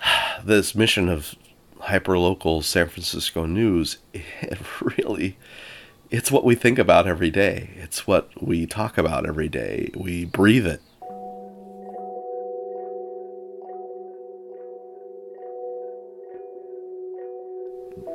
This 0.45 0.75
mission 0.75 1.09
of 1.09 1.37
hyperlocal 1.83 2.64
San 2.64 2.88
Francisco 2.88 3.47
news, 3.47 3.99
it 4.12 4.59
really 4.99 5.37
it's 6.12 6.31
what 6.31 6.45
we 6.45 6.54
think 6.54 6.78
about 6.78 7.09
every 7.09 7.31
day. 7.31 7.71
It's 7.76 8.07
what 8.07 8.28
we 8.40 8.66
talk 8.66 8.99
about 8.99 9.26
every 9.26 9.49
day. 9.49 9.90
We 9.95 10.26
breathe 10.26 10.66
it. 10.66 10.83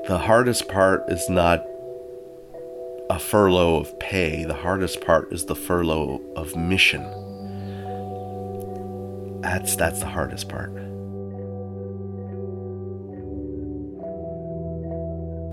The 0.07 0.19
hardest 0.19 0.67
part 0.69 1.09
is 1.09 1.27
not 1.27 1.65
a 3.09 3.19
furlough 3.19 3.77
of 3.77 3.99
pay. 3.99 4.43
The 4.43 4.53
hardest 4.53 5.01
part 5.01 5.31
is 5.31 5.45
the 5.45 5.55
furlough 5.55 6.21
of 6.35 6.55
mission. 6.55 7.03
That's 9.41 9.75
that's 9.75 9.99
the 9.99 10.07
hardest 10.07 10.49
part. 10.49 10.71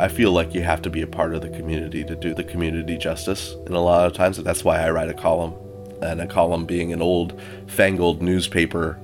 I 0.00 0.08
feel 0.08 0.32
like 0.32 0.54
you 0.54 0.62
have 0.62 0.82
to 0.82 0.90
be 0.90 1.02
a 1.02 1.06
part 1.06 1.34
of 1.34 1.40
the 1.42 1.48
community 1.50 2.02
to 2.04 2.16
do 2.16 2.34
the 2.34 2.42
community 2.42 2.98
justice. 2.98 3.54
And 3.66 3.76
a 3.76 3.80
lot 3.80 4.06
of 4.06 4.12
times 4.12 4.36
that's 4.38 4.64
why 4.64 4.80
I 4.80 4.90
write 4.90 5.08
a 5.08 5.14
column. 5.14 5.54
And 6.02 6.20
a 6.20 6.26
column 6.26 6.66
being 6.66 6.92
an 6.92 7.00
old, 7.00 7.40
fangled 7.68 8.20
newspaper 8.20 8.98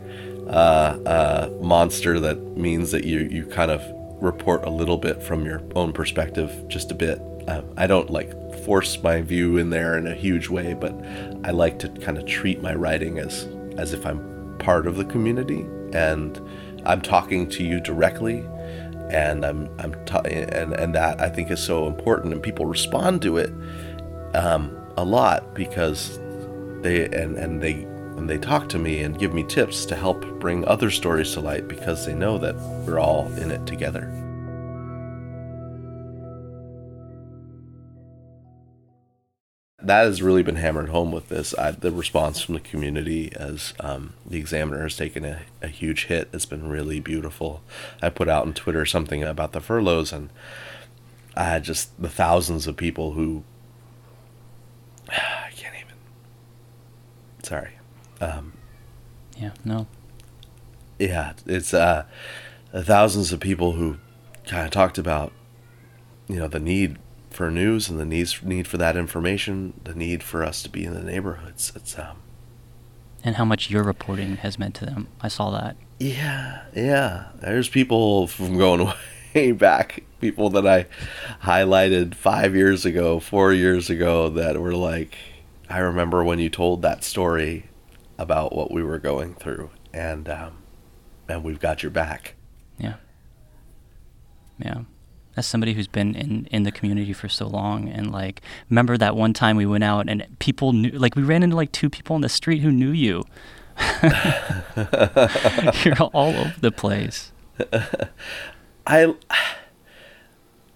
uh, 0.48 0.98
uh, 1.06 1.50
monster 1.62 2.18
that 2.18 2.56
means 2.56 2.90
that 2.90 3.04
you, 3.04 3.20
you 3.20 3.46
kind 3.46 3.70
of 3.70 3.82
report 4.20 4.64
a 4.64 4.70
little 4.70 4.98
bit 4.98 5.22
from 5.22 5.44
your 5.44 5.62
own 5.76 5.92
perspective, 5.92 6.66
just 6.66 6.90
a 6.90 6.94
bit. 6.94 7.22
Uh, 7.48 7.62
I 7.76 7.86
don't 7.86 8.10
like 8.10 8.32
force 8.64 9.02
my 9.02 9.22
view 9.22 9.56
in 9.56 9.70
there 9.70 9.96
in 9.96 10.06
a 10.06 10.14
huge 10.14 10.48
way, 10.48 10.74
but 10.74 10.94
I 11.44 11.50
like 11.50 11.78
to 11.80 11.88
kind 11.88 12.18
of 12.18 12.26
treat 12.26 12.62
my 12.62 12.74
writing 12.74 13.18
as 13.18 13.48
as 13.76 13.92
if 13.92 14.04
I'm 14.04 14.56
part 14.58 14.86
of 14.86 14.96
the 14.96 15.04
community 15.04 15.66
and 15.92 16.40
I'm 16.84 17.00
talking 17.00 17.48
to 17.50 17.64
you 17.64 17.80
directly 17.80 18.44
and 19.10 19.44
I'm 19.44 19.68
I'm 19.78 19.92
t- 20.04 20.18
and 20.24 20.72
and 20.72 20.94
that 20.94 21.20
I 21.20 21.28
think 21.28 21.50
is 21.50 21.60
so 21.62 21.86
important, 21.86 22.32
and 22.32 22.42
people 22.42 22.66
respond 22.66 23.22
to 23.22 23.38
it 23.38 23.52
um, 24.34 24.76
a 24.96 25.04
lot 25.04 25.54
because 25.54 26.18
they 26.82 27.06
and 27.06 27.36
and 27.36 27.60
they 27.60 27.82
and 28.16 28.28
they 28.28 28.38
talk 28.38 28.68
to 28.68 28.78
me 28.78 29.02
and 29.02 29.18
give 29.18 29.34
me 29.34 29.42
tips 29.42 29.84
to 29.86 29.96
help 29.96 30.24
bring 30.38 30.64
other 30.66 30.90
stories 30.90 31.32
to 31.32 31.40
light 31.40 31.68
because 31.68 32.06
they 32.06 32.14
know 32.14 32.38
that 32.38 32.54
we're 32.86 33.00
all 33.00 33.26
in 33.38 33.50
it 33.50 33.66
together. 33.66 34.12
That 39.90 40.04
has 40.04 40.22
really 40.22 40.44
been 40.44 40.54
hammered 40.54 40.88
home 40.88 41.10
with 41.10 41.30
this. 41.30 41.52
I, 41.58 41.72
the 41.72 41.90
response 41.90 42.40
from 42.40 42.54
the 42.54 42.60
community 42.60 43.32
as 43.34 43.74
um, 43.80 44.14
the 44.24 44.38
examiner 44.38 44.84
has 44.84 44.96
taken 44.96 45.24
a, 45.24 45.40
a 45.60 45.66
huge 45.66 46.06
hit. 46.06 46.28
It's 46.32 46.46
been 46.46 46.68
really 46.68 47.00
beautiful. 47.00 47.60
I 48.00 48.08
put 48.10 48.28
out 48.28 48.46
on 48.46 48.54
Twitter 48.54 48.86
something 48.86 49.24
about 49.24 49.50
the 49.50 49.60
furloughs, 49.60 50.12
and 50.12 50.30
I 51.36 51.42
had 51.42 51.64
just 51.64 52.00
the 52.00 52.08
thousands 52.08 52.68
of 52.68 52.76
people 52.76 53.14
who 53.14 53.42
I 55.08 55.50
can't 55.56 55.74
even. 55.74 55.96
Sorry. 57.42 57.72
Um, 58.20 58.52
yeah. 59.36 59.54
No. 59.64 59.88
Yeah, 61.00 61.32
it's 61.46 61.74
uh, 61.74 62.04
thousands 62.72 63.32
of 63.32 63.40
people 63.40 63.72
who 63.72 63.96
kind 64.46 64.64
of 64.64 64.70
talked 64.70 64.98
about, 64.98 65.32
you 66.28 66.36
know, 66.36 66.46
the 66.46 66.60
need 66.60 66.96
for 67.30 67.50
news 67.50 67.88
and 67.88 67.98
the 67.98 68.04
needs 68.04 68.42
need 68.42 68.66
for 68.66 68.76
that 68.76 68.96
information, 68.96 69.80
the 69.84 69.94
need 69.94 70.22
for 70.22 70.44
us 70.44 70.62
to 70.62 70.68
be 70.68 70.84
in 70.84 70.94
the 70.94 71.02
neighborhoods. 71.02 71.72
It's 71.74 71.98
um, 71.98 72.18
and 73.22 73.36
how 73.36 73.44
much 73.44 73.70
your 73.70 73.82
reporting 73.82 74.36
has 74.36 74.58
meant 74.58 74.74
to 74.76 74.86
them. 74.86 75.08
I 75.20 75.28
saw 75.28 75.50
that. 75.50 75.76
Yeah, 75.98 76.62
yeah. 76.74 77.26
There's 77.40 77.68
people 77.68 78.26
from 78.26 78.56
going 78.56 78.90
way 79.34 79.52
back, 79.52 80.02
people 80.20 80.50
that 80.50 80.66
I 80.66 80.86
highlighted 81.42 82.14
five 82.14 82.54
years 82.56 82.84
ago, 82.84 83.20
four 83.20 83.52
years 83.52 83.90
ago, 83.90 84.30
that 84.30 84.58
were 84.60 84.74
like, 84.74 85.16
I 85.68 85.78
remember 85.78 86.24
when 86.24 86.38
you 86.38 86.48
told 86.48 86.82
that 86.82 87.04
story 87.04 87.66
about 88.18 88.54
what 88.54 88.70
we 88.70 88.82
were 88.82 88.98
going 88.98 89.34
through, 89.34 89.70
and 89.92 90.28
um, 90.28 90.58
and 91.28 91.44
we've 91.44 91.60
got 91.60 91.82
your 91.82 91.90
back. 91.90 92.34
Yeah. 92.78 92.94
Yeah. 94.58 94.80
As 95.36 95.46
somebody 95.46 95.74
who's 95.74 95.86
been 95.86 96.14
in, 96.14 96.46
in 96.50 96.64
the 96.64 96.72
community 96.72 97.12
for 97.12 97.28
so 97.28 97.46
long 97.46 97.88
and 97.88 98.10
like 98.10 98.42
remember 98.68 98.98
that 98.98 99.14
one 99.16 99.32
time 99.32 99.56
we 99.56 99.64
went 99.64 99.84
out 99.84 100.08
and 100.08 100.26
people 100.38 100.72
knew 100.72 100.90
like 100.90 101.14
we 101.14 101.22
ran 101.22 101.42
into 101.42 101.56
like 101.56 101.72
two 101.72 101.88
people 101.88 102.14
on 102.14 102.20
the 102.20 102.28
street 102.28 102.58
who 102.60 102.70
knew 102.70 102.90
you. 102.90 103.24
You're 105.84 105.96
all 106.12 106.12
over 106.14 106.54
the 106.60 106.72
place. 106.74 107.32
I 108.86 109.14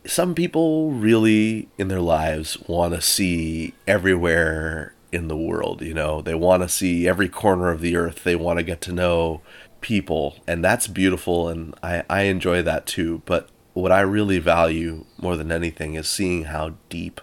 some 0.07 0.35
people 0.35 0.93
really 0.93 1.69
in 1.79 1.89
their 1.89 2.01
lives 2.01 2.59
want 2.67 2.95
to 2.95 3.01
see 3.01 3.75
everywhere 3.87 4.95
in 5.13 5.29
the 5.29 5.37
world, 5.37 5.83
you 5.83 5.95
know. 5.95 6.21
They 6.21 6.35
want 6.35 6.63
to 6.63 6.69
see 6.69 7.09
every 7.09 7.29
corner 7.29 7.71
of 7.71 7.81
the 7.81 7.97
earth. 7.97 8.25
They 8.25 8.37
want 8.37 8.59
to 8.59 8.63
get 8.63 8.81
to 8.83 8.93
know 8.93 9.41
people, 9.81 10.37
and 10.47 10.65
that's 10.65 10.87
beautiful 10.87 11.49
and 11.49 11.75
I 11.83 12.05
I 12.09 12.23
enjoy 12.23 12.63
that 12.63 12.87
too, 12.87 13.23
but 13.27 13.49
what 13.75 13.93
I 13.93 14.01
really 14.01 14.39
value 14.39 15.05
more 15.19 15.37
than 15.37 15.53
anything 15.53 15.95
is 15.95 16.09
seeing 16.09 16.45
how 16.45 16.75
deep 16.89 17.21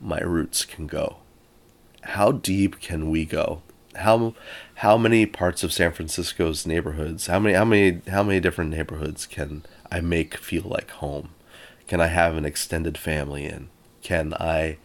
my 0.00 0.18
roots 0.20 0.64
can 0.64 0.86
go. 0.86 1.18
How 2.02 2.32
deep 2.32 2.80
can 2.80 3.10
we 3.10 3.24
go? 3.24 3.62
How 3.94 4.34
how 4.76 4.96
many 4.96 5.26
parts 5.26 5.62
of 5.62 5.72
San 5.72 5.92
Francisco's 5.92 6.66
neighborhoods? 6.66 7.26
How 7.26 7.38
many 7.38 7.54
how 7.54 7.64
many 7.64 8.00
how 8.08 8.22
many 8.22 8.40
different 8.40 8.70
neighborhoods 8.70 9.26
can 9.26 9.64
I 9.90 10.00
make 10.00 10.36
feel 10.38 10.64
like 10.64 10.90
home? 10.90 11.30
Can 11.86 12.00
I 12.00 12.06
have 12.06 12.36
an 12.36 12.44
extended 12.44 12.96
family 12.96 13.44
in? 13.44 13.68
Can 14.02 14.32
I 14.34 14.78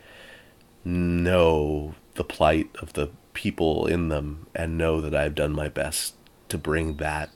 know 0.83 1.95
the 2.15 2.23
plight 2.23 2.69
of 2.81 2.93
the 2.93 3.09
people 3.33 3.87
in 3.87 4.09
them 4.09 4.47
and 4.53 4.77
know 4.77 4.99
that 5.01 5.15
I've 5.15 5.35
done 5.35 5.53
my 5.53 5.69
best 5.69 6.15
to 6.49 6.57
bring 6.57 6.97
that 6.97 7.29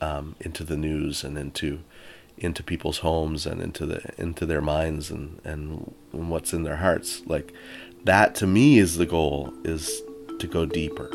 um, 0.00 0.36
into 0.40 0.62
the 0.64 0.76
news 0.76 1.24
and 1.24 1.38
into 1.38 1.80
into 2.38 2.62
people's 2.62 2.98
homes 2.98 3.46
and 3.46 3.60
into 3.60 3.86
the 3.86 4.00
into 4.18 4.44
their 4.44 4.60
minds 4.60 5.10
and, 5.10 5.40
and 5.44 5.94
what's 6.12 6.52
in 6.52 6.62
their 6.62 6.76
hearts 6.76 7.22
like 7.26 7.52
that 8.04 8.34
to 8.34 8.46
me 8.46 8.78
is 8.78 8.96
the 8.96 9.06
goal 9.06 9.52
is 9.64 10.02
to 10.38 10.46
go 10.46 10.66
deeper 10.66 11.10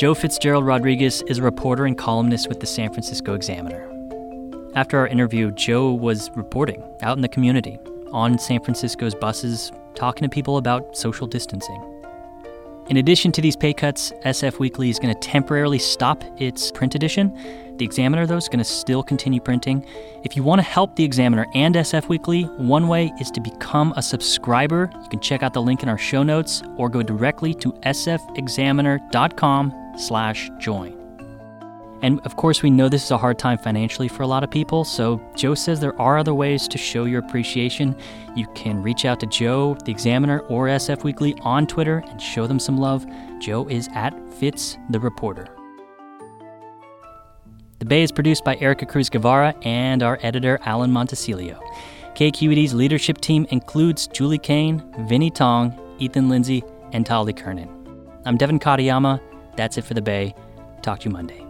Joe 0.00 0.14
Fitzgerald 0.14 0.64
Rodriguez 0.64 1.22
is 1.26 1.36
a 1.36 1.42
reporter 1.42 1.84
and 1.84 1.96
columnist 1.96 2.48
with 2.48 2.60
the 2.60 2.66
San 2.66 2.90
Francisco 2.90 3.34
Examiner. 3.34 3.86
After 4.74 4.96
our 4.98 5.06
interview, 5.06 5.50
Joe 5.50 5.92
was 5.92 6.30
reporting 6.34 6.82
out 7.02 7.18
in 7.18 7.20
the 7.20 7.28
community 7.28 7.78
on 8.10 8.38
San 8.38 8.64
Francisco's 8.64 9.14
buses, 9.14 9.70
talking 9.94 10.22
to 10.22 10.30
people 10.30 10.56
about 10.56 10.96
social 10.96 11.26
distancing. 11.26 11.99
In 12.90 12.96
addition 12.96 13.30
to 13.32 13.40
these 13.40 13.54
pay 13.54 13.72
cuts, 13.72 14.10
SF 14.24 14.58
Weekly 14.58 14.90
is 14.90 14.98
going 14.98 15.14
to 15.14 15.20
temporarily 15.20 15.78
stop 15.78 16.24
its 16.40 16.72
print 16.72 16.96
edition. 16.96 17.32
The 17.76 17.84
Examiner, 17.84 18.26
though, 18.26 18.36
is 18.36 18.48
going 18.48 18.58
to 18.58 18.64
still 18.64 19.04
continue 19.04 19.40
printing. 19.40 19.86
If 20.24 20.36
you 20.36 20.42
want 20.42 20.58
to 20.58 20.64
help 20.64 20.96
the 20.96 21.04
Examiner 21.04 21.46
and 21.54 21.76
SF 21.76 22.08
Weekly, 22.08 22.42
one 22.42 22.88
way 22.88 23.12
is 23.20 23.30
to 23.30 23.40
become 23.40 23.94
a 23.96 24.02
subscriber. 24.02 24.90
You 25.04 25.08
can 25.08 25.20
check 25.20 25.44
out 25.44 25.54
the 25.54 25.62
link 25.62 25.84
in 25.84 25.88
our 25.88 25.98
show 25.98 26.24
notes 26.24 26.64
or 26.76 26.88
go 26.88 27.00
directly 27.00 27.54
to 27.54 27.70
sfexaminer.com 27.84 29.94
slash 29.96 30.50
join. 30.58 30.99
And 32.02 32.20
of 32.20 32.36
course, 32.36 32.62
we 32.62 32.70
know 32.70 32.88
this 32.88 33.04
is 33.04 33.10
a 33.10 33.18
hard 33.18 33.38
time 33.38 33.58
financially 33.58 34.08
for 34.08 34.22
a 34.22 34.26
lot 34.26 34.42
of 34.42 34.50
people, 34.50 34.84
so 34.84 35.20
Joe 35.36 35.54
says 35.54 35.80
there 35.80 35.98
are 36.00 36.16
other 36.16 36.32
ways 36.32 36.66
to 36.68 36.78
show 36.78 37.04
your 37.04 37.20
appreciation. 37.20 37.94
You 38.34 38.46
can 38.54 38.82
reach 38.82 39.04
out 39.04 39.20
to 39.20 39.26
Joe, 39.26 39.76
the 39.84 39.92
Examiner, 39.92 40.40
or 40.48 40.66
SF 40.68 41.04
Weekly 41.04 41.34
on 41.42 41.66
Twitter 41.66 42.02
and 42.08 42.20
show 42.20 42.46
them 42.46 42.58
some 42.58 42.78
love. 42.78 43.06
Joe 43.38 43.68
is 43.68 43.88
at 43.94 44.14
Fitz 44.34 44.78
the 44.88 44.98
Reporter. 45.00 45.48
The 47.80 47.84
Bay 47.86 48.02
is 48.02 48.12
produced 48.12 48.44
by 48.44 48.56
Erica 48.56 48.86
Cruz 48.86 49.08
Guevara 49.08 49.54
and 49.62 50.02
our 50.02 50.18
editor, 50.22 50.58
Alan 50.64 50.90
Montecillo. 50.90 51.58
KQED's 52.14 52.74
leadership 52.74 53.20
team 53.20 53.46
includes 53.50 54.06
Julie 54.06 54.38
Kane, 54.38 54.82
Vinnie 55.06 55.30
Tong, 55.30 55.78
Ethan 55.98 56.28
Lindsay, 56.28 56.62
and 56.92 57.06
Tali 57.06 57.32
Kernan. 57.32 57.68
I'm 58.26 58.36
Devin 58.36 58.58
Katayama. 58.58 59.20
That's 59.56 59.78
it 59.78 59.84
for 59.84 59.94
The 59.94 60.02
Bay. 60.02 60.34
Talk 60.82 61.00
to 61.00 61.08
you 61.08 61.12
Monday. 61.12 61.49